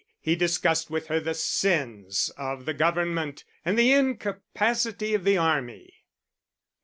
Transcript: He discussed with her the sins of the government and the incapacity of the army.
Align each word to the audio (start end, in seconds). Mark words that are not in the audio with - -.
He 0.19 0.35
discussed 0.35 0.89
with 0.89 1.09
her 1.09 1.19
the 1.19 1.35
sins 1.35 2.31
of 2.35 2.65
the 2.65 2.73
government 2.73 3.43
and 3.63 3.77
the 3.77 3.91
incapacity 3.91 5.13
of 5.13 5.23
the 5.25 5.37
army. 5.37 5.93